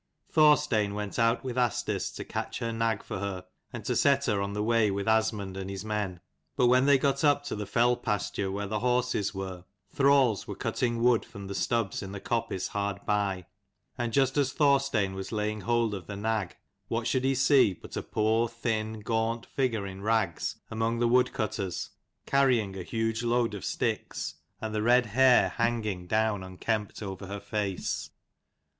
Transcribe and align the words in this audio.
Thorstein 0.31 0.95
went 0.95 1.19
out 1.19 1.43
with 1.43 1.59
Asdis 1.59 2.09
to 2.15 2.25
catch 2.25 2.57
|her 2.57 2.73
nag 2.73 3.03
for 3.03 3.19
her, 3.19 3.45
and 3.71 3.85
to 3.85 3.95
set 3.95 4.25
her 4.25 4.41
on 4.41 4.53
the 4.53 4.63
way 4.63 4.89
with 4.89 5.07
Asmund 5.07 5.55
and 5.55 5.69
his 5.69 5.85
men. 5.85 6.21
But 6.55 6.65
when 6.65 6.87
they 6.87 6.97
got 6.97 7.23
up 7.23 7.43
to 7.43 7.55
the 7.55 7.67
fell 7.67 7.95
pasture 7.95 8.51
where 8.51 8.65
the 8.65 8.79
horses 8.79 9.35
were, 9.35 9.63
thralls 9.93 10.47
were 10.47 10.55
cutting 10.55 11.03
wood 11.03 11.23
from 11.23 11.45
the 11.45 11.53
stubs 11.53 12.01
in 12.01 12.13
the 12.13 12.19
coppice 12.19 12.69
hard 12.69 13.05
by. 13.05 13.45
And 13.95 14.11
just 14.11 14.37
as 14.37 14.53
Thorstein 14.53 15.13
was 15.13 15.31
laying 15.31 15.61
hold 15.61 15.93
of 15.93 16.07
the 16.07 16.17
nag, 16.17 16.55
what 16.87 17.05
should 17.05 17.23
he 17.23 17.35
see 17.35 17.75
but 17.75 17.95
a 17.95 18.01
poor, 18.01 18.47
thin, 18.47 19.01
gaunt 19.01 19.45
figure 19.45 19.85
in 19.85 20.01
rags, 20.01 20.55
among 20.71 20.97
the 20.97 21.07
wood 21.07 21.31
cutters, 21.31 21.91
carrying 22.25 22.75
a 22.75 22.81
huge 22.81 23.21
load 23.21 23.53
of 23.53 23.63
sticks, 23.63 24.33
and 24.59 24.73
the 24.73 24.81
red 24.81 25.05
hair 25.05 25.49
hanging 25.57 26.07
164 26.07 26.07
down 26.07 26.41
unkempt 26.43 27.03
over 27.03 27.27
her 27.27 27.39
face. 27.39 28.09